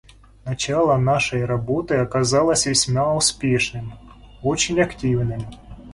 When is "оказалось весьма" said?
1.93-3.15